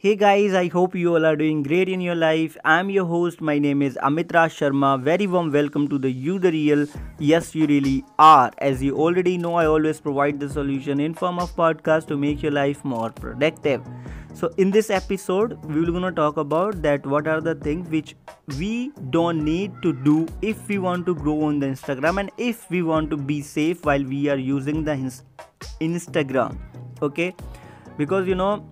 Hey 0.00 0.14
guys, 0.14 0.54
I 0.54 0.68
hope 0.68 0.94
you 0.94 1.12
all 1.16 1.26
are 1.26 1.34
doing 1.34 1.64
great 1.64 1.88
in 1.88 2.00
your 2.00 2.14
life. 2.14 2.56
I'm 2.64 2.88
your 2.88 3.04
host. 3.04 3.40
My 3.40 3.58
name 3.58 3.82
is 3.82 3.98
Amitra 4.00 4.42
Sharma. 4.56 4.90
Very 5.02 5.26
warm 5.26 5.50
welcome 5.50 5.88
to 5.88 5.98
the 5.98 6.08
You 6.08 6.38
the 6.38 6.52
Real. 6.52 6.86
Yes, 7.18 7.52
you 7.52 7.66
really 7.66 8.04
are. 8.16 8.52
As 8.58 8.80
you 8.80 8.94
already 8.96 9.36
know, 9.36 9.56
I 9.56 9.66
always 9.66 10.00
provide 10.00 10.38
the 10.38 10.48
solution 10.48 11.00
in 11.00 11.14
form 11.14 11.40
of 11.40 11.50
podcast 11.56 12.06
to 12.12 12.16
make 12.16 12.44
your 12.44 12.52
life 12.52 12.84
more 12.84 13.10
productive. 13.10 13.82
So 14.34 14.52
in 14.56 14.70
this 14.70 14.88
episode, 14.88 15.58
we 15.64 15.80
will 15.80 15.92
gonna 15.92 16.12
talk 16.12 16.36
about 16.36 16.80
that 16.82 17.04
what 17.04 17.26
are 17.26 17.40
the 17.40 17.56
things 17.56 17.88
which 17.88 18.14
we 18.56 18.92
don't 19.10 19.44
need 19.44 19.82
to 19.82 19.92
do 19.92 20.28
if 20.42 20.68
we 20.68 20.78
want 20.78 21.06
to 21.06 21.16
grow 21.16 21.42
on 21.50 21.58
the 21.58 21.66
Instagram 21.74 22.20
and 22.20 22.30
if 22.38 22.70
we 22.70 22.84
want 22.84 23.10
to 23.10 23.16
be 23.16 23.42
safe 23.42 23.84
while 23.84 24.04
we 24.04 24.28
are 24.28 24.42
using 24.54 24.84
the 24.84 24.98
Instagram. 25.80 26.56
Okay, 27.02 27.34
because 27.96 28.28
you 28.28 28.36
know 28.36 28.64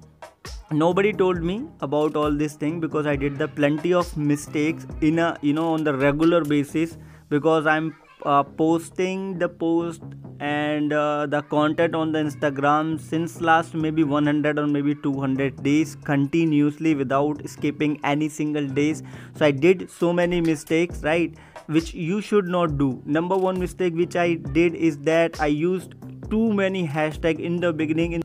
nobody 0.73 1.13
told 1.13 1.43
me 1.43 1.65
about 1.81 2.17
all 2.17 2.33
this 2.33 2.55
thing 2.55 2.81
because 2.81 3.07
i 3.07 3.15
did 3.15 3.39
the 3.39 3.47
plenty 3.47 3.95
of 3.95 4.17
mistakes 4.17 4.85
in 5.01 5.21
a 5.21 5.37
you 5.41 5.53
know 5.53 5.73
on 5.75 5.85
the 5.85 5.95
regular 5.97 6.45
basis 6.45 6.99
because 7.29 7.67
i'm 7.67 7.95
uh, 8.25 8.43
posting 8.43 9.39
the 9.39 9.49
post 9.49 10.03
and 10.41 10.93
uh, 10.93 11.25
the 11.27 11.41
content 11.43 11.95
on 11.95 12.11
the 12.11 12.19
instagram 12.19 12.99
since 13.01 13.41
last 13.41 13.75
maybe 13.75 14.03
100 14.03 14.59
or 14.59 14.67
maybe 14.67 14.95
200 14.97 15.63
days 15.63 15.97
continuously 16.03 16.97
without 16.97 17.49
skipping 17.49 18.01
any 18.05 18.29
single 18.29 18.67
days. 18.67 19.03
So 19.35 19.47
i 19.47 19.51
did 19.51 19.89
so 19.91 20.13
many 20.13 20.41
mistakes 20.41 21.03
right 21.03 21.33
which 21.67 21.95
you 21.95 22.21
should 22.21 22.47
not 22.47 22.79
do. 22.79 23.03
Number 23.07 23.37
one 23.37 23.59
mistake 23.59 23.95
which 23.95 24.17
i 24.17 24.35
did 24.35 24.75
is 24.75 24.99
that 24.99 25.41
i 25.41 25.47
used 25.47 25.95
too 26.29 26.53
many 26.53 26.87
hashtag 26.87 27.39
in 27.39 27.61
the 27.61 27.73
beginning 27.73 28.13
in 28.13 28.23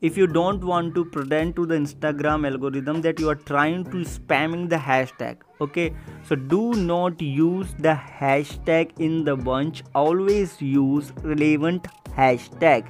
if 0.00 0.16
you 0.16 0.26
don't 0.26 0.62
want 0.62 0.94
to 0.94 1.04
pretend 1.04 1.56
to 1.56 1.66
the 1.66 1.74
instagram 1.74 2.46
algorithm 2.46 3.00
that 3.02 3.18
you 3.18 3.28
are 3.28 3.40
trying 3.52 3.84
to 3.84 4.04
spamming 4.16 4.68
the 4.68 4.76
hashtag 4.76 5.38
okay? 5.60 5.94
So 6.24 6.36
do 6.36 6.74
not 6.74 7.20
use 7.20 7.74
the 7.78 7.98
hashtag 8.20 8.92
in 8.98 9.24
the 9.24 9.36
bunch. 9.36 9.82
Always 9.94 10.60
use 10.60 11.12
relevant 11.22 11.86
hashtag. 12.16 12.86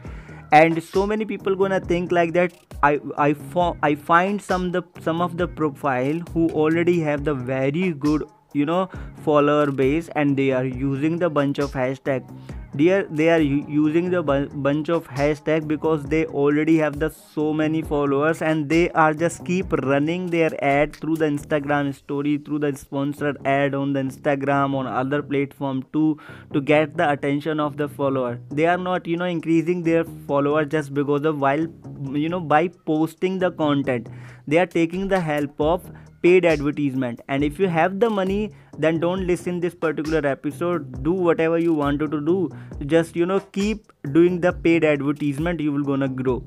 And 0.52 0.82
so 0.82 1.06
many 1.06 1.24
people 1.24 1.54
gonna 1.54 1.80
think 1.80 2.10
like 2.10 2.32
that 2.32 2.52
i 2.82 2.98
i, 3.18 3.34
fo- 3.34 3.76
I 3.82 3.94
find 3.94 4.40
some 4.40 4.70
the 4.72 4.82
some 5.00 5.20
of 5.20 5.36
the 5.36 5.46
profile 5.46 6.20
who 6.32 6.48
already 6.50 7.00
have 7.00 7.24
the 7.24 7.34
very 7.34 7.92
good 7.92 8.22
you 8.54 8.64
know 8.64 8.88
follower 9.24 9.72
base 9.72 10.08
and 10.14 10.36
they 10.36 10.52
are 10.52 10.64
using 10.64 11.18
the 11.18 11.28
bunch 11.28 11.58
of 11.58 11.72
hashtag 11.72 12.30
they 12.78 12.88
are 12.90 13.04
they 13.10 13.28
are 13.30 13.40
using 13.40 14.10
the 14.10 14.22
bunch 14.22 14.88
of 14.88 15.08
hashtag 15.08 15.66
because 15.68 16.04
they 16.04 16.24
already 16.26 16.76
have 16.78 16.98
the 16.98 17.10
so 17.10 17.52
many 17.52 17.82
followers 17.82 18.42
and 18.42 18.68
they 18.68 18.90
are 18.90 19.12
just 19.14 19.44
keep 19.44 19.72
running 19.84 20.26
their 20.34 20.50
ad 20.64 20.94
through 20.96 21.16
the 21.16 21.24
instagram 21.24 21.94
story 21.94 22.36
through 22.38 22.58
the 22.58 22.74
sponsored 22.76 23.38
ad 23.44 23.74
on 23.74 23.92
the 23.92 24.00
instagram 24.00 24.74
on 24.74 24.86
other 24.86 25.22
platform 25.22 25.84
too 25.92 26.18
to 26.52 26.60
get 26.60 26.96
the 26.96 27.10
attention 27.10 27.60
of 27.60 27.76
the 27.76 27.88
follower. 27.88 28.40
They 28.50 28.66
are 28.66 28.78
not 28.78 29.06
you 29.06 29.16
know 29.16 29.24
increasing 29.24 29.82
their 29.82 30.04
follower 30.26 30.64
just 30.64 30.94
because 30.94 31.24
of 31.24 31.40
while 31.40 31.66
you 32.12 32.28
know 32.28 32.40
by 32.40 32.68
posting 32.92 33.38
the 33.38 33.50
content. 33.52 34.08
They 34.46 34.58
are 34.58 34.66
taking 34.66 35.08
the 35.08 35.20
help 35.20 35.60
of 35.60 35.90
paid 36.22 36.44
advertisement. 36.44 37.20
And 37.28 37.44
if 37.44 37.58
you 37.58 37.68
have 37.68 38.00
the 38.00 38.10
money 38.10 38.52
then 38.78 39.00
don't 39.00 39.26
listen 39.26 39.60
this 39.60 39.74
particular 39.74 40.26
episode. 40.26 41.02
Do 41.02 41.12
whatever 41.12 41.58
you 41.58 41.74
wanted 41.74 42.12
to 42.12 42.20
do. 42.20 42.50
Just 42.86 43.16
you 43.16 43.26
know 43.26 43.40
keep 43.58 43.92
doing 44.12 44.40
the 44.40 44.52
paid 44.52 44.84
advertisement 44.84 45.60
you 45.60 45.72
will 45.72 45.84
gonna 45.92 46.08
grow. 46.08 46.42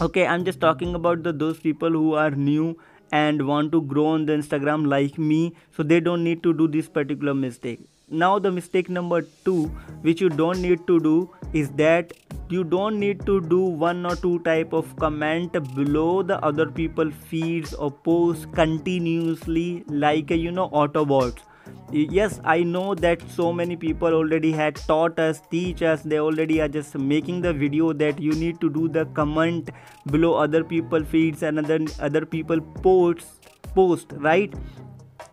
Okay 0.00 0.26
i'm 0.26 0.44
just 0.44 0.60
talking 0.60 0.94
about 0.94 1.22
the 1.22 1.32
those 1.32 1.58
people 1.58 1.90
who 1.90 2.14
are 2.14 2.30
new 2.30 2.76
and 3.12 3.46
want 3.46 3.72
to 3.72 3.80
grow 3.92 4.06
on 4.06 4.26
the 4.26 4.34
instagram 4.34 4.86
like 4.86 5.18
me. 5.18 5.54
So 5.76 5.82
they 5.82 6.00
don't 6.00 6.24
need 6.24 6.42
to 6.42 6.52
do 6.52 6.68
this 6.68 6.88
particular 6.88 7.34
mistake 7.34 7.80
now 8.08 8.38
the 8.38 8.50
mistake 8.52 8.88
number 8.88 9.22
2 9.44 9.64
which 10.02 10.20
you 10.20 10.28
don't 10.28 10.62
need 10.62 10.86
to 10.86 11.00
do 11.00 11.28
is 11.52 11.70
that 11.70 12.12
you 12.48 12.62
don't 12.62 13.00
need 13.00 13.26
to 13.26 13.40
do 13.40 13.60
one 13.60 14.06
or 14.06 14.14
two 14.14 14.38
type 14.40 14.72
of 14.72 14.94
comment 14.96 15.52
below 15.74 16.22
the 16.22 16.38
other 16.44 16.70
people 16.70 17.10
feeds 17.10 17.74
or 17.74 17.90
posts 17.90 18.46
continuously 18.52 19.82
like 19.88 20.30
you 20.30 20.52
know 20.52 20.68
autobots. 20.68 21.38
Yes 21.90 22.40
i 22.44 22.62
know 22.62 22.94
that 22.94 23.20
so 23.28 23.52
many 23.52 23.74
people 23.74 24.14
already 24.14 24.52
had 24.52 24.76
taught 24.76 25.18
us 25.18 25.42
teach 25.50 25.82
us 25.82 26.02
they 26.02 26.20
already 26.20 26.60
are 26.60 26.68
just 26.68 26.96
making 26.96 27.40
the 27.40 27.52
video 27.52 27.92
that 27.92 28.20
you 28.20 28.32
need 28.34 28.60
to 28.60 28.70
do 28.70 28.86
the 28.88 29.04
comment 29.06 29.70
below 30.12 30.34
other 30.34 30.62
people 30.62 31.04
feeds 31.04 31.42
and 31.42 31.58
other 31.58 31.80
other 31.98 32.24
people 32.24 32.60
posts 32.60 33.40
post 33.74 34.12
right 34.18 34.54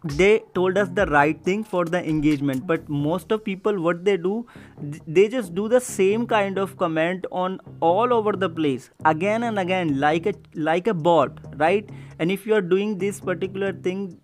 they 0.03 0.43
told 0.53 0.77
us 0.77 0.89
the 0.89 1.05
right 1.07 1.41
thing 1.43 1.63
for 1.63 1.85
the 1.85 2.09
engagement 2.09 2.67
but 2.67 2.87
most 2.89 3.31
of 3.31 3.43
people 3.43 3.81
what 3.81 4.03
they 4.03 4.17
do 4.17 4.45
they 5.07 5.29
just 5.29 5.55
do 5.55 5.69
the 5.69 5.79
same 5.79 6.27
kind 6.27 6.57
of 6.57 6.75
comment 6.77 7.25
on 7.31 7.59
all 7.79 8.13
over 8.13 8.33
the 8.33 8.49
place 8.49 8.89
again 9.05 9.43
and 9.43 9.57
again 9.57 9.99
like 9.99 10.25
a 10.25 10.33
like 10.55 10.87
a 10.87 10.93
bot 10.93 11.39
right? 11.57 11.89
And 12.19 12.31
if 12.31 12.45
you 12.45 12.53
are 12.53 12.61
doing 12.61 12.97
this 12.97 13.19
particular 13.21 13.71
thing 13.71 14.19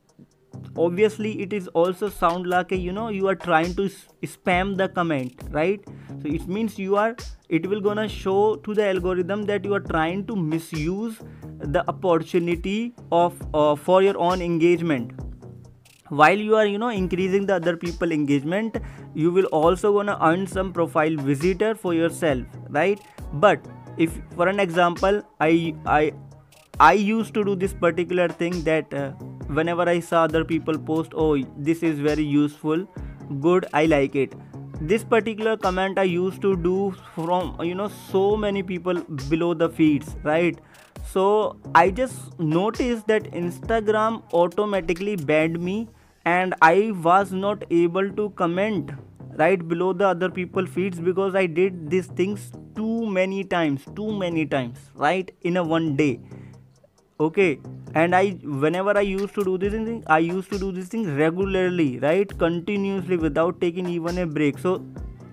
obviously 0.75 1.41
it 1.41 1.53
is 1.53 1.67
also 1.69 2.09
sound 2.09 2.47
like 2.47 2.71
a 2.71 2.77
you 2.77 2.91
know 2.91 3.07
you 3.07 3.27
are 3.27 3.35
trying 3.35 3.73
to 3.75 3.89
spam 4.23 4.75
the 4.75 4.89
comment 4.89 5.33
right? 5.49 5.81
So 6.21 6.27
it 6.27 6.47
means 6.47 6.77
you 6.77 6.97
are 6.97 7.15
it 7.47 7.67
will 7.67 7.79
gonna 7.79 8.09
show 8.09 8.57
to 8.57 8.73
the 8.73 8.85
algorithm 8.85 9.43
that 9.43 9.63
you 9.63 9.73
are 9.73 9.79
trying 9.79 10.25
to 10.27 10.35
misuse 10.35 11.19
the 11.59 11.87
opportunity 11.87 12.93
of 13.11 13.41
uh, 13.53 13.75
for 13.75 14.03
your 14.03 14.17
own 14.17 14.41
engagement 14.41 15.13
while 16.09 16.37
you 16.37 16.55
are 16.55 16.65
you 16.65 16.77
know 16.77 16.89
increasing 16.89 17.45
the 17.45 17.55
other 17.55 17.75
people 17.77 18.11
engagement 18.11 18.77
you 19.13 19.31
will 19.31 19.45
also 19.45 19.93
gonna 19.93 20.17
earn 20.21 20.47
some 20.47 20.73
profile 20.73 21.15
visitor 21.15 21.75
for 21.75 21.93
yourself 21.93 22.45
right? 22.69 22.99
But 23.33 23.59
if 23.97 24.17
for 24.35 24.47
an 24.47 24.59
example 24.59 25.21
i 25.39 25.75
i 25.85 26.11
i 26.79 26.93
used 26.93 27.33
to 27.33 27.43
do 27.43 27.55
this 27.55 27.73
particular 27.73 28.27
thing 28.27 28.63
that 28.63 28.93
uh, 28.93 29.11
whenever 29.57 29.87
i 29.89 29.99
saw 29.99 30.23
other 30.23 30.43
people 30.43 30.77
post 30.77 31.11
oh 31.15 31.37
this 31.57 31.83
is 31.83 31.99
very 31.99 32.23
useful 32.23 32.85
good 33.41 33.65
i 33.73 33.85
like 33.85 34.15
it. 34.15 34.33
This 34.81 35.03
particular 35.03 35.57
comment 35.57 35.99
i 35.99 36.03
used 36.03 36.41
to 36.41 36.55
do 36.55 36.95
from 37.13 37.55
you 37.61 37.75
know 37.75 37.89
so 37.89 38.37
many 38.37 38.63
people 38.63 39.01
below 39.29 39.53
the 39.53 39.69
feeds 39.69 40.15
right? 40.23 40.57
So 41.11 41.57
i 41.75 41.89
just 41.89 42.39
noticed 42.39 43.07
that 43.07 43.23
instagram 43.31 44.21
automatically 44.33 45.15
banned 45.15 45.59
me 45.59 45.87
and 46.25 46.55
i 46.61 46.91
was 47.03 47.31
not 47.31 47.63
able 47.69 48.11
to 48.11 48.29
comment 48.31 48.91
right 49.37 49.67
below 49.67 49.93
the 49.93 50.07
other 50.07 50.29
people 50.29 50.65
feeds 50.65 50.99
because 50.99 51.35
i 51.35 51.45
did 51.45 51.89
these 51.89 52.07
things 52.07 52.51
too 52.75 53.05
many 53.17 53.43
times 53.43 53.85
too 53.95 54.11
many 54.23 54.45
times 54.45 54.77
right 54.95 55.31
in 55.41 55.57
a 55.57 55.63
one 55.63 55.95
day. 55.95 56.19
Okay 57.19 57.59
and 57.95 58.15
i 58.15 58.29
whenever 58.63 58.97
i 58.97 59.01
used 59.01 59.33
to 59.35 59.43
do 59.43 59.57
this 59.57 59.73
thing 59.73 60.03
i 60.07 60.19
used 60.19 60.49
to 60.51 60.59
do 60.59 60.71
this 60.71 60.87
thing 60.87 61.05
regularly 61.17 61.99
right 61.99 62.37
continuously 62.37 63.17
without 63.17 63.59
taking 63.61 63.89
even 63.89 64.17
a 64.19 64.25
break. 64.25 64.59
So 64.59 64.85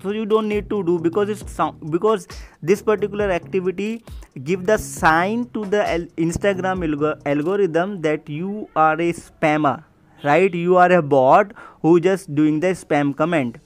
so 0.03 0.11
you 0.11 0.27
don't 0.27 0.49
need 0.49 0.69
to 0.71 0.83
do 0.85 0.99
because 0.99 1.29
it's 1.29 1.51
sound 1.51 1.91
because 1.91 2.27
this 2.63 2.83
particular 2.83 3.31
activity 3.31 4.05
give 4.45 4.67
the 4.67 4.77
sign 4.77 5.49
to 5.55 5.65
the 5.65 6.09
instagram 6.17 6.87
algorithm 7.25 8.01
that 8.03 8.29
you 8.29 8.69
are 8.77 8.95
a 8.95 9.13
spammer 9.13 9.83
right? 10.27 10.55
You 10.55 10.77
are 10.77 10.91
a 10.93 11.03
bot 11.03 11.53
who 11.83 12.01
just 12.01 12.35
doing 12.35 12.61
the 12.61 12.75
spam 12.83 13.17
comment. 13.17 13.59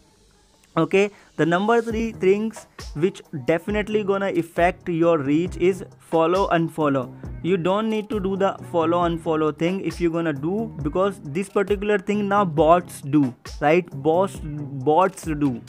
Okay? 0.76 1.10
The 1.36 1.46
number 1.46 1.80
three 1.82 2.12
things 2.12 2.66
which 2.94 3.22
definitely 3.46 4.04
gonna 4.04 4.30
affect 4.42 4.88
your 4.88 5.18
reach 5.18 5.56
is 5.56 5.84
follow 5.98 6.48
unfollow. 6.48 7.04
You 7.42 7.56
don't 7.56 7.88
need 7.88 8.08
to 8.10 8.20
do 8.20 8.36
the 8.36 8.56
follow 8.70 8.98
unfollow 9.08 9.56
thing 9.58 9.80
if 9.80 10.00
you're 10.00 10.12
gonna 10.12 10.32
do 10.32 10.72
because 10.82 11.20
this 11.24 11.48
particular 11.48 11.98
thing 11.98 12.28
now 12.28 12.44
bots 12.44 13.00
do. 13.00 13.34
Right? 13.60 13.90
Bots 14.02 14.38
bots 14.42 15.24
do. 15.24 15.60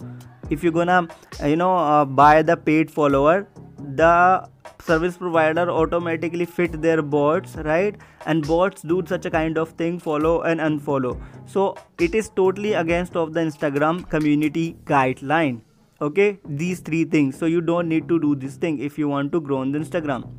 If 0.49 0.63
you're 0.63 0.73
gonna 0.73 1.07
you 1.45 1.55
know 1.55 1.75
uh, 1.77 2.05
buy 2.05 2.41
the 2.41 2.57
paid 2.57 2.91
follower 2.91 3.47
the 3.77 4.47
service 4.81 5.17
provider 5.17 5.69
automatically 5.69 6.45
fit 6.45 6.81
their 6.81 7.01
bots 7.01 7.55
right? 7.55 7.95
And 8.25 8.45
bots 8.47 8.81
do 8.81 9.03
such 9.05 9.25
a 9.25 9.31
kind 9.31 9.57
of 9.57 9.69
thing 9.69 9.99
follow 9.99 10.41
and 10.41 10.59
unfollow. 10.59 11.19
So 11.45 11.75
it 11.99 12.15
is 12.15 12.29
totally 12.29 12.73
against 12.73 13.15
of 13.15 13.33
the 13.33 13.41
instagram 13.41 14.09
community 14.09 14.77
guideline 14.85 15.61
okay? 16.01 16.39
These 16.45 16.79
three 16.79 17.05
things. 17.05 17.37
So 17.37 17.45
you 17.45 17.61
don't 17.61 17.87
need 17.87 18.07
to 18.09 18.19
do 18.19 18.35
this 18.35 18.55
thing 18.55 18.79
if 18.79 18.97
you 18.97 19.07
want 19.07 19.31
to 19.33 19.39
grow 19.39 19.57
on 19.57 19.73
instagram. 19.73 20.29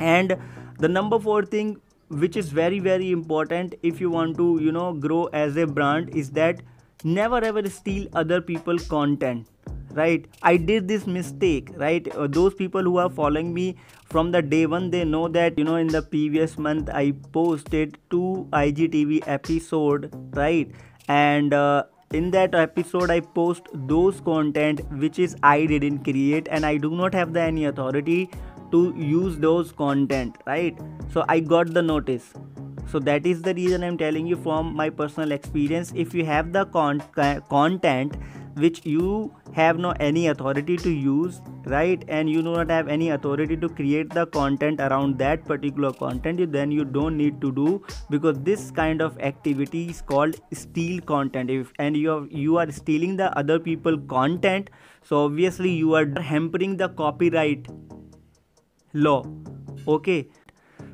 And 0.00 0.36
the 0.78 0.88
number 0.88 1.18
four 1.18 1.44
thing 1.44 1.80
which 2.08 2.36
is 2.36 2.50
very 2.50 2.78
very 2.78 3.10
important 3.10 3.74
if 3.82 4.00
you 4.00 4.10
want 4.10 4.36
to 4.36 4.58
you 4.60 4.70
know 4.70 4.92
grow 4.92 5.24
as 5.32 5.56
a 5.56 5.66
brand 5.66 6.10
is 6.10 6.30
that 6.30 6.60
never 7.04 7.38
ever 7.42 7.68
steal 7.70 8.06
other 8.12 8.40
people 8.40 8.78
content 8.78 9.46
right? 9.92 10.26
I 10.42 10.56
did 10.56 10.88
this 10.88 11.06
mistake 11.06 11.70
right? 11.76 12.06
Uh, 12.14 12.26
those 12.26 12.54
people 12.54 12.82
who 12.82 12.98
are 12.98 13.10
following 13.10 13.52
me 13.54 13.76
from 14.10 14.30
the 14.30 14.42
day 14.42 14.66
one 14.66 14.90
they 14.90 15.04
know 15.04 15.28
that 15.28 15.58
you 15.58 15.64
know 15.64 15.76
in 15.76 15.86
the 15.86 16.02
previous 16.02 16.58
month 16.58 16.90
i 16.92 17.12
posted 17.32 17.96
two 18.10 18.46
igtv 18.52 19.22
episode 19.26 20.10
right? 20.34 20.70
And 21.08 21.54
uh, 21.54 21.84
in 22.12 22.30
that 22.32 22.54
episode 22.54 23.10
i 23.10 23.20
post 23.20 23.68
those 23.92 24.20
content 24.20 24.80
which 25.04 25.18
is 25.18 25.36
i 25.42 25.64
didn't 25.66 26.04
create 26.04 26.48
and 26.50 26.66
i 26.66 26.76
do 26.76 26.90
not 26.90 27.14
have 27.14 27.32
the 27.32 27.40
any 27.40 27.64
authority 27.64 28.30
to 28.70 28.94
use 28.96 29.38
those 29.38 29.72
content 29.72 30.36
right? 30.46 30.78
So 31.12 31.24
i 31.28 31.40
got 31.40 31.72
the 31.74 31.82
notice. 31.82 32.32
So 32.90 32.98
that 32.98 33.26
is 33.26 33.40
the 33.42 33.54
reason 33.54 33.82
i'm 33.84 33.96
telling 33.96 34.26
you 34.26 34.36
from 34.36 34.74
my 34.76 34.90
personal 34.90 35.32
experience. 35.32 35.92
If 35.94 36.14
you 36.14 36.24
have 36.26 36.52
the 36.52 36.66
con- 36.66 37.02
content 37.48 38.16
which 38.54 38.84
you 38.84 39.34
have 39.54 39.78
no 39.78 39.90
any 40.00 40.28
authority 40.28 40.76
to 40.76 40.90
use 40.90 41.40
right? 41.64 42.04
And 42.08 42.28
you 42.28 42.42
do 42.42 42.52
not 42.54 42.70
have 42.70 42.88
any 42.88 43.10
authority 43.10 43.56
to 43.56 43.68
create 43.68 44.10
the 44.10 44.26
content 44.26 44.80
around 44.80 45.18
that 45.18 45.44
particular 45.44 45.92
content 45.92 46.52
then 46.52 46.70
you 46.70 46.84
don't 46.84 47.16
need 47.16 47.40
to 47.40 47.52
do 47.52 47.84
because 48.10 48.38
this 48.40 48.70
kind 48.70 49.00
of 49.00 49.18
activity 49.20 49.88
is 49.90 50.02
called 50.02 50.36
steal 50.52 51.00
content. 51.00 51.50
If 51.50 51.72
and 51.78 51.96
you 51.96 52.12
are 52.12 52.26
you 52.26 52.58
are 52.58 52.70
stealing 52.70 53.16
the 53.16 53.36
other 53.38 53.58
people 53.58 53.98
content 53.98 54.70
so 55.02 55.24
obviously 55.24 55.70
you 55.70 55.94
are 55.94 56.06
hampering 56.20 56.76
the 56.76 56.88
copyright 56.88 57.66
law 58.92 59.24
okay? 59.86 60.28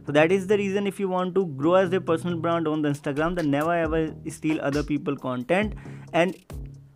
So 0.07 0.13
that 0.13 0.33
is 0.33 0.47
the 0.47 0.57
reason 0.57 0.87
if 0.87 0.99
you 0.99 1.09
want 1.09 1.35
to 1.35 1.45
grow 1.47 1.75
as 1.75 1.93
a 1.93 2.01
personal 2.01 2.39
brand 2.39 2.67
on 2.67 2.81
the 2.81 2.89
instagram 2.89 3.35
then 3.37 3.51
never 3.51 3.75
ever 3.75 4.15
steal 4.29 4.59
other 4.63 4.83
people 4.83 5.17
content. 5.17 5.75
And 6.13 6.35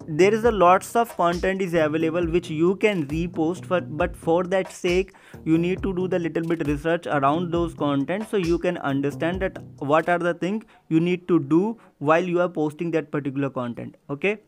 there 0.08 0.34
is 0.34 0.44
a 0.44 0.50
lots 0.50 0.96
of 0.96 1.16
content 1.16 1.62
is 1.62 1.74
available 1.74 2.26
which 2.26 2.50
you 2.50 2.74
can 2.76 3.06
repost 3.06 3.64
for 3.64 3.80
but 3.80 4.16
for 4.16 4.42
that 4.44 4.72
sake 4.72 5.12
you 5.44 5.56
need 5.56 5.82
to 5.82 5.94
do 5.94 6.08
the 6.08 6.18
little 6.18 6.42
bit 6.42 6.66
research 6.66 7.06
around 7.06 7.52
those 7.52 7.74
content 7.74 8.26
so 8.28 8.36
you 8.36 8.58
can 8.58 8.78
understand 8.78 9.40
that 9.40 9.58
what 9.78 10.08
are 10.08 10.18
the 10.18 10.34
things 10.34 10.64
you 10.88 10.98
need 10.98 11.28
to 11.28 11.38
do 11.38 11.78
while 11.98 12.24
you 12.24 12.40
are 12.40 12.48
posting 12.48 12.90
that 12.90 13.10
particular 13.10 13.48
content 13.48 13.96
okay? 14.10 14.38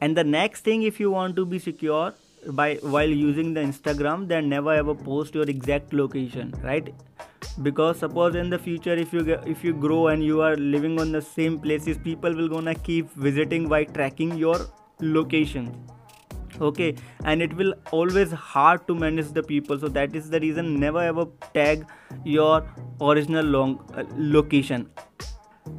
And 0.00 0.16
the 0.16 0.24
next 0.24 0.62
thing 0.62 0.82
if 0.82 1.00
you 1.00 1.10
want 1.10 1.36
to 1.36 1.46
be 1.46 1.58
secure 1.58 2.14
by 2.52 2.74
while 2.82 3.08
using 3.08 3.52
the 3.54 3.60
instagram 3.60 4.26
then 4.28 4.48
never 4.48 4.72
ever 4.72 4.94
post 4.94 5.34
your 5.34 5.44
exact 5.44 5.92
location 5.92 6.52
right? 6.62 6.94
Because 7.62 7.98
suppose 7.98 8.34
in 8.34 8.50
the 8.50 8.58
future 8.58 8.94
if 8.94 9.12
you 9.12 9.22
get, 9.24 9.46
if 9.48 9.64
you 9.64 9.72
grow 9.72 10.08
and 10.08 10.22
you 10.22 10.42
are 10.42 10.56
living 10.56 11.00
on 11.00 11.12
the 11.12 11.22
same 11.22 11.58
places 11.58 11.96
people 11.96 12.34
will 12.34 12.48
gonna 12.48 12.74
keep 12.74 13.10
visiting 13.12 13.68
by 13.68 13.84
tracking 13.84 14.36
your 14.36 14.58
location 15.00 15.74
okay? 16.60 16.94
And 17.24 17.42
it 17.42 17.54
will 17.54 17.74
always 17.90 18.32
hard 18.32 18.86
to 18.88 18.94
manage 18.94 19.32
the 19.32 19.42
people. 19.42 19.78
So 19.78 19.88
that 19.88 20.14
is 20.14 20.30
the 20.30 20.40
reason 20.40 20.80
never 20.80 21.02
ever 21.02 21.26
tag 21.54 21.86
your 22.24 22.66
original 23.00 23.44
long 23.44 23.78
uh, 23.94 24.04
location 24.16 24.88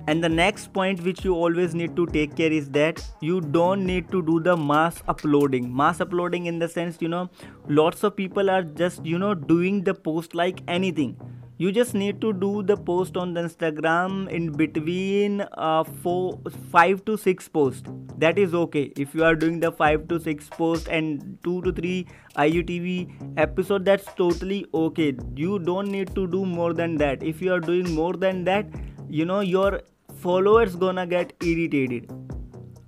and 0.08 0.24
the 0.24 0.30
next 0.30 0.74
point 0.74 1.02
which 1.04 1.24
you 1.24 1.34
always 1.36 1.76
need 1.76 1.96
to 1.96 2.06
take 2.08 2.36
care 2.36 2.52
is 2.52 2.70
that 2.70 3.04
you 3.22 3.42
don't 3.42 3.86
need 3.86 4.12
to 4.12 4.22
do 4.22 4.40
the 4.40 4.56
mass 4.56 5.02
uploading. 5.08 5.76
Mass 5.76 6.02
uploading 6.02 6.46
in 6.46 6.60
the 6.60 6.68
sense 6.68 6.98
you 7.02 7.08
know 7.08 7.30
lots 7.68 8.04
of 8.04 8.16
people 8.16 8.50
are 8.50 8.64
just 8.64 9.06
you 9.06 9.20
know 9.20 9.34
doing 9.34 9.84
the 9.84 9.94
post 9.94 10.36
like 10.36 10.62
anything. 10.68 11.18
You 11.60 11.72
just 11.72 11.96
need 11.96 12.22
to 12.22 12.34
do 12.34 12.62
the 12.62 12.78
post 12.78 13.18
on 13.18 13.34
the 13.34 13.42
instagram 13.42 14.30
in 14.30 14.52
between 14.52 15.42
uh, 15.54 15.84
four 15.84 16.40
five 16.72 17.04
to 17.06 17.18
six 17.18 17.48
posts 17.50 17.90
that 18.20 18.38
is 18.38 18.54
okay. 18.54 18.92
If 18.96 19.16
you 19.16 19.24
are 19.24 19.36
doing 19.36 19.60
the 19.60 19.72
five 19.72 20.08
to 20.10 20.20
six 20.20 20.50
post 20.50 20.88
and 20.88 21.40
two 21.44 21.62
to 21.64 21.72
three 21.72 22.06
igtv 22.36 23.38
episode 23.38 23.86
that's 23.86 24.06
totally 24.14 24.68
okay. 24.74 25.16
You 25.36 25.58
don't 25.58 25.88
need 25.88 26.14
to 26.14 26.28
do 26.28 26.46
more 26.46 26.74
than 26.74 26.96
that. 26.98 27.24
If 27.24 27.42
you 27.42 27.52
are 27.54 27.60
doing 27.60 27.92
more 27.96 28.14
than 28.14 28.44
that 28.44 28.68
you 29.10 29.26
know 29.26 29.40
your 29.40 29.82
followers 30.22 30.76
gonna 30.76 31.06
get 31.06 31.34
irritated. 31.42 32.12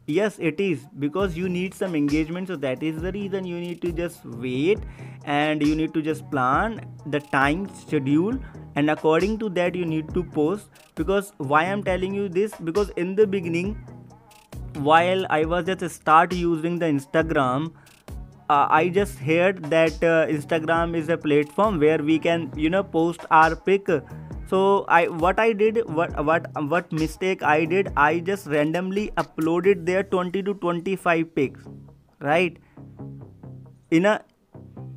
Yes 0.08 0.40
it 0.40 0.60
is 0.60 0.86
because 0.98 1.38
you 1.38 1.48
need 1.48 1.74
some 1.74 1.96
engagement 1.96 2.48
so 2.48 2.56
that 2.56 2.82
is 2.82 3.02
the 3.02 3.12
reason 3.12 3.46
you 3.46 3.60
need 3.60 3.82
to 3.84 3.92
just 3.92 4.26
wait 4.26 4.80
and 5.26 5.66
you 5.66 5.76
need 5.76 5.94
to 5.94 6.02
just 6.02 6.30
plan 6.32 6.82
the 7.06 7.20
time 7.20 7.68
schedule 7.76 8.40
and 8.76 8.90
according 8.90 9.38
to 9.40 9.50
that 9.50 9.76
you 9.76 9.86
need 9.86 10.14
to 10.14 10.24
post. 10.24 10.70
Because 10.96 11.32
why 11.38 11.64
i'm 11.66 11.84
telling 11.84 12.14
you 12.14 12.28
this? 12.28 12.54
Because 12.64 12.90
in 12.98 13.16
the 13.16 13.28
beginning 13.28 13.78
while 14.76 15.26
i 15.30 15.44
was 15.46 15.66
just 15.66 15.96
start 15.96 16.32
using 16.32 16.78
the 16.80 16.86
instagram 16.86 17.72
uh, 18.50 18.68
i 18.70 18.88
just 18.88 19.18
heard 19.18 19.64
that 19.66 20.04
uh, 20.04 20.26
instagram 20.28 20.96
is 20.96 21.10
a 21.10 21.18
platform 21.18 21.80
where 21.80 21.98
we 21.98 22.18
can 22.20 22.52
you 22.56 22.70
know 22.70 22.84
post 22.84 23.26
our 23.32 23.56
pic 23.56 23.90
so 24.50 24.86
i 24.88 25.08
what 25.26 25.40
i 25.40 25.52
did 25.54 25.82
what 26.00 26.24
what 26.26 26.48
what 26.74 26.92
mistake 26.92 27.44
i 27.44 27.66
did 27.66 27.92
i 27.96 28.20
just 28.32 28.48
randomly 28.48 29.12
uploaded 29.24 29.86
there 29.86 30.04
20 30.04 30.44
to 30.44 30.54
25 30.56 31.36
pics 31.36 31.70
right? 32.20 32.58
In 33.92 34.06
a 34.06 34.22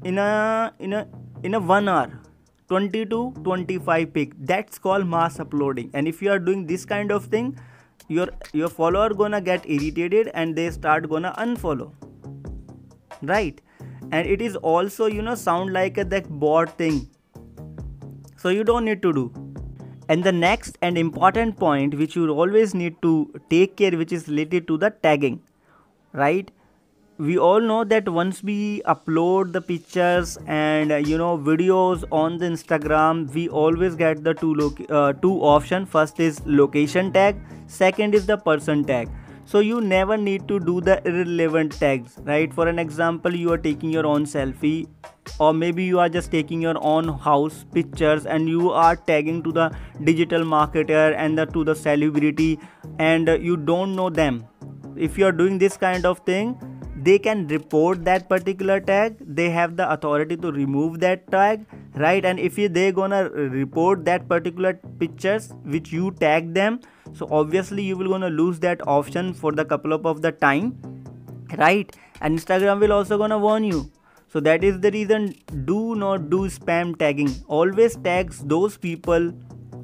in 0.05 0.19
a 0.19 0.73
in 0.79 0.93
a 0.93 1.09
in 1.43 1.55
a 1.55 1.61
one 1.61 1.89
hour 1.89 2.21
20 2.69 3.07
to 3.07 3.33
25 3.45 4.13
pic. 4.13 4.33
That's 4.39 4.79
called 4.79 5.07
mass 5.07 5.39
uploading. 5.39 5.91
And 5.95 6.09
if 6.09 6.23
you 6.23 6.31
are 6.31 6.39
doing 6.39 6.67
this 6.67 6.85
kind 6.85 7.11
of 7.13 7.27
thing 7.27 7.59
your 8.09 8.29
your 8.53 8.69
follower 8.69 9.15
gonna 9.15 9.41
get 9.41 9.69
irritated 9.69 10.31
and 10.35 10.57
they 10.57 10.71
start 10.71 11.09
gonna 11.09 11.35
unfollow 11.39 11.93
right? 13.23 13.61
And 14.11 14.27
it 14.27 14.43
is 14.43 14.57
also 14.57 15.07
you 15.07 15.23
know 15.23 15.35
sound 15.35 15.73
like 15.73 15.99
a, 15.99 16.05
that 16.05 16.29
bot 16.29 16.77
thing. 16.77 17.09
So 18.37 18.49
you 18.49 18.65
don't 18.65 18.85
need 18.85 19.03
to 19.03 19.13
do 19.13 19.42
and 20.13 20.25
the 20.25 20.33
next 20.33 20.79
and 20.83 20.99
important 21.03 21.59
point 21.59 21.95
which 22.03 22.17
you 22.17 22.29
always 22.45 22.75
need 22.83 23.01
to 23.07 23.13
take 23.55 23.77
care 23.83 23.97
which 24.03 24.13
is 24.19 24.29
related 24.29 24.67
to 24.69 24.79
the 24.79 24.91
tagging 25.07 25.41
right? 26.13 26.51
We 27.19 27.39
all 27.39 27.61
know 27.61 27.85
that 27.85 28.09
once 28.09 28.43
we 28.43 28.83
upload 28.87 29.53
the 29.53 29.61
pictures 29.61 30.39
and 30.47 30.93
uh, 30.93 30.97
you 30.97 31.19
know 31.19 31.39
videos 31.39 32.05
on 32.11 32.39
the 32.39 32.47
instagram 32.47 33.33
we 33.35 33.49
always 33.49 33.95
get 33.95 34.25
the 34.25 34.35
two 34.35 34.55
lo- 34.55 34.87
uh, 34.89 35.13
two 35.13 35.35
option. 35.41 35.87
First 35.87 36.21
is 36.21 36.41
location 36.47 37.13
tag 37.13 37.37
second 37.67 38.15
is 38.15 38.27
the 38.27 38.39
person 38.39 38.85
tag 38.85 39.09
so 39.45 39.61
you 39.61 39.81
never 39.81 40.17
need 40.17 40.47
to 40.49 40.59
do 40.61 40.81
the 40.81 41.01
irrelevant 41.07 41.73
tags 41.73 42.19
right? 42.25 42.53
For 42.53 42.69
an 42.69 42.79
example 42.79 43.35
you 43.35 43.53
are 43.53 43.59
taking 43.59 43.91
your 43.91 44.07
own 44.07 44.25
selfie 44.25 44.89
or 45.39 45.53
maybe 45.53 45.85
you 45.85 45.99
are 45.99 46.09
just 46.09 46.31
taking 46.31 46.61
your 46.61 46.77
own 46.81 47.09
house 47.09 47.65
pictures 47.73 48.27
and 48.27 48.49
you 48.49 48.71
are 48.71 48.97
tagging 48.97 49.43
to 49.43 49.53
the 49.53 49.71
digital 50.05 50.43
marketer 50.43 51.15
and 51.17 51.39
the, 51.39 51.47
to 51.47 51.65
the 51.65 51.75
celebrity 51.75 52.59
and 52.99 53.29
you 53.41 53.57
don't 53.57 53.97
know 53.97 54.11
them. 54.11 54.45
If 54.97 55.19
you 55.19 55.27
are 55.27 55.33
doing 55.33 55.59
this 55.59 55.77
kind 55.77 56.05
of 56.05 56.19
thing 56.21 56.72
they 57.05 57.19
can 57.19 57.47
report 57.49 58.05
that 58.05 58.29
particular 58.29 58.79
tag 58.81 59.17
they 59.21 59.49
have 59.51 59.77
the 59.77 59.91
authority 59.91 60.37
to 60.37 60.53
remove 60.53 61.01
that 61.01 61.31
tag 61.31 61.65
right? 61.95 62.25
And 62.25 62.39
if 62.39 62.57
they're 62.57 62.93
gonna 62.93 63.29
report 63.31 64.05
that 64.05 64.29
particular 64.29 64.75
pictures 64.99 65.53
which 65.65 65.93
you 65.93 66.11
tag 66.13 66.55
them 66.55 66.81
so 67.13 67.29
obviously 67.31 67.83
you 67.83 67.97
will 67.97 68.09
gonna 68.09 68.31
lose 68.31 68.61
that 68.61 68.87
option 68.87 69.33
for 69.35 69.53
the 69.53 69.65
couple 69.65 69.93
of, 69.93 70.07
of 70.07 70.23
the 70.23 70.33
time 70.33 70.79
right? 71.59 71.95
And 72.21 72.39
instagram 72.39 72.81
will 72.81 72.93
also 72.93 73.19
gonna 73.19 73.39
warn 73.39 73.65
you. 73.65 73.91
So 74.29 74.41
that 74.41 74.65
is 74.65 74.81
the 74.81 74.91
reason 74.91 75.35
do 75.67 75.95
not 75.95 76.31
do 76.31 76.49
spam 76.49 76.99
tagging. 76.99 77.35
Always 77.49 77.97
tags 77.97 78.39
those 78.41 78.79
people 78.79 79.33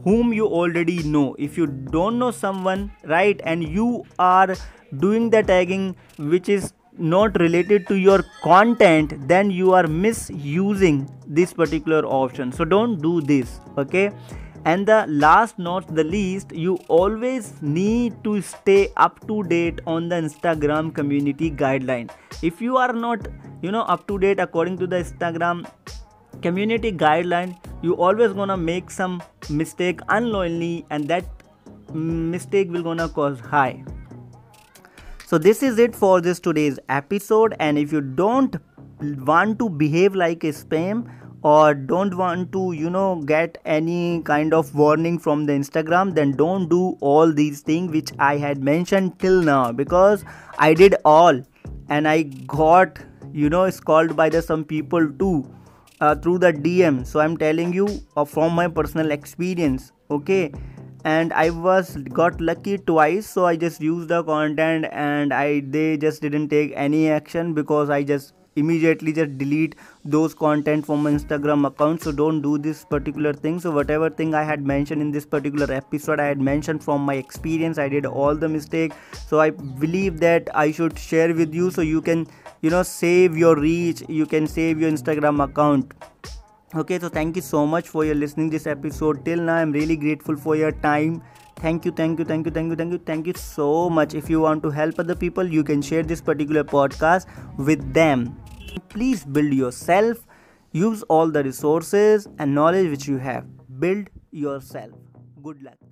whom 0.05 0.33
you 0.33 0.47
already 0.47 1.03
know. 1.03 1.37
If 1.39 1.59
you 1.59 1.67
don't 1.67 2.19
know 2.19 2.31
someone 2.31 2.91
right 3.05 3.41
and 3.45 3.63
you 3.63 4.05
are 4.19 4.55
doing 4.97 5.29
the 5.29 5.43
tagging 5.43 5.97
which 6.17 6.49
is 6.49 6.73
not 6.99 7.39
related 7.41 7.87
to 7.89 7.97
your 7.97 8.25
content 8.43 9.15
then 9.29 9.51
you 9.51 9.73
are 9.73 9.87
misusing 9.87 11.09
this 11.27 11.53
particular 11.53 12.05
option. 12.07 12.53
So 12.53 12.65
don't 12.65 13.01
do 13.01 13.21
this 13.21 13.61
okay? 13.77 14.11
And 14.65 14.87
the 14.87 15.07
last 15.09 15.59
not 15.59 15.95
the 15.95 16.05
least 16.05 16.53
you 16.53 16.77
always 16.89 17.55
need 17.63 18.23
to 18.25 18.43
stay 18.43 18.89
up 18.97 19.27
to 19.29 19.43
date 19.45 19.81
on 19.87 20.09
the 20.09 20.17
instagram 20.17 20.95
community 20.95 21.51
guideline. 21.51 22.11
If 22.43 22.61
you 22.61 22.77
are 22.77 22.93
not 22.93 23.29
you 23.63 23.71
know 23.71 23.83
up 23.83 24.07
to 24.09 24.19
date 24.19 24.41
according 24.41 24.79
to 24.79 24.87
the 24.87 24.97
instagram 24.97 25.67
community 26.43 26.93
guideline 26.93 27.57
you 27.83 27.95
always 27.97 28.33
gonna 28.33 28.57
make 28.57 28.91
some 28.91 29.23
mistake 29.51 30.01
unknowingly 30.09 30.87
and 30.91 31.09
that 31.09 31.25
mm, 31.89 32.31
mistake 32.35 32.71
will 32.71 32.83
gonna 32.83 33.09
cause 33.09 33.41
high 33.41 33.85
so 35.29 35.37
this 35.37 35.63
is 35.63 35.79
it 35.79 35.95
for 35.95 36.23
this 36.23 36.41
today's 36.41 36.79
episode. 36.89 37.55
And 37.61 37.77
if 37.79 37.93
you 37.93 38.01
don't 38.01 38.57
want 39.27 39.59
to 39.59 39.69
behave 39.69 40.15
like 40.15 40.43
a 40.43 40.53
spam 40.53 41.07
or 41.43 41.75
don't 41.75 42.17
want 42.17 42.51
to 42.53 42.73
you 42.73 42.89
know 42.89 43.23
get 43.27 43.59
any 43.67 44.23
kind 44.23 44.55
of 44.55 44.75
warning 44.75 45.19
from 45.19 45.45
the 45.47 45.53
instagram 45.53 46.13
then 46.13 46.33
don't 46.33 46.69
do 46.69 46.97
all 47.01 47.33
these 47.33 47.61
things 47.61 47.93
which 47.93 48.11
i 48.19 48.37
had 48.37 48.65
mentioned 48.65 49.17
till 49.21 49.41
now 49.41 49.71
because 49.71 50.25
i 50.59 50.75
did 50.75 50.97
all 51.05 51.41
and 51.89 52.09
i 52.09 52.23
got 52.55 52.99
you 53.33 53.49
know 53.49 53.71
called 53.85 54.17
by 54.17 54.29
the 54.29 54.43
some 54.43 54.65
people 54.65 55.09
too 55.13 55.49
uh, 56.01 56.17
through 56.17 56.39
the 56.39 56.53
dm 56.53 57.07
so 57.07 57.21
i'm 57.21 57.37
telling 57.37 57.73
you 57.73 57.87
uh, 58.17 58.25
from 58.25 58.53
my 58.53 58.67
personal 58.67 59.13
experience 59.13 59.93
okay 60.11 60.51
and 61.09 61.33
i 61.33 61.51
was 61.67 61.97
got 62.21 62.41
lucky 62.41 62.79
twice 62.79 63.29
so 63.37 63.45
i 63.51 63.55
just 63.67 63.81
used 63.81 64.09
the 64.09 64.23
content 64.25 64.87
and 64.93 65.33
i 65.33 65.61
they 65.77 65.97
just 66.07 66.21
didn't 66.23 66.49
take 66.49 66.73
any 66.89 67.09
action 67.19 67.55
because 67.55 67.91
i 67.99 68.03
just 68.03 68.35
immediately 68.59 69.13
just 69.13 69.37
delete 69.39 69.75
those 70.05 70.35
content 70.35 70.87
from 70.87 71.03
my 71.03 71.11
instagram 71.11 71.67
account 71.67 72.03
so 72.03 72.13
don't 72.13 72.43
do 72.43 72.59
this 72.59 72.85
particular 72.85 73.33
thing. 73.33 73.61
So 73.61 73.71
whatever 73.71 74.11
thing 74.11 74.35
i 74.35 74.43
had 74.43 74.67
mentioned 74.67 75.03
in 75.03 75.13
this 75.13 75.27
particular 75.27 75.73
episode 75.73 76.21
i 76.21 76.27
had 76.27 76.41
mentioned 76.41 76.83
from 76.83 77.03
my 77.03 77.15
experience 77.15 77.79
i 77.79 77.89
did 77.89 78.07
all 78.07 78.35
the 78.35 78.49
mistake. 78.49 78.93
So 79.27 79.41
i 79.41 79.51
believe 79.51 80.21
that 80.21 80.49
i 80.55 80.71
should 80.73 80.99
share 80.99 81.35
with 81.35 81.55
you 81.55 81.71
so 81.71 81.83
you 81.83 82.03
can 82.03 82.27
you 82.63 82.71
know 82.71 82.83
save 82.83 83.37
your 83.37 83.55
reach 83.57 84.03
you 84.09 84.27
can 84.27 84.47
save 84.47 84.81
your 84.81 84.91
instagram 84.91 85.43
account 85.45 85.93
okay 86.75 86.99
so 86.99 87.09
thank 87.09 87.37
you 87.37 87.43
so 87.43 87.67
much 87.67 87.89
for 87.89 88.05
your 88.05 88.15
listening 88.15 88.51
this 88.51 88.67
episode. 88.67 89.25
Till 89.25 89.41
now 89.41 89.57
i'm 89.57 89.73
really 89.73 89.97
grateful 89.97 90.37
for 90.37 90.57
your 90.57 90.73
time. 90.73 91.23
Thank 91.57 91.85
you 91.85 91.91
thank 91.91 92.19
you 92.19 92.25
thank 92.25 92.47
you 92.47 92.53
thank 92.53 92.71
you 92.71 92.77
thank 92.77 92.93
you 92.93 92.99
thank 92.99 93.27
you 93.27 93.35
so 93.35 93.91
much. 93.91 94.15
If 94.15 94.31
you 94.31 94.41
want 94.41 94.63
to 94.63 94.71
help 94.71 94.99
other 94.99 95.17
people 95.17 95.45
you 95.45 95.65
can 95.65 95.83
share 95.83 96.03
this 96.03 96.21
particular 96.21 96.65
podcast 96.65 97.27
with 97.57 97.93
them. 97.95 98.37
Please 98.89 99.25
build 99.25 99.53
yourself. 99.53 100.19
Use 100.73 101.03
all 101.05 101.29
the 101.29 101.43
resources 101.43 102.29
and 102.39 102.55
knowledge 102.55 102.91
which 102.91 103.09
you 103.09 103.19
have. 103.19 103.47
Build 103.81 104.09
yourself. 104.31 104.93
Good 105.43 105.63
luck 105.63 105.88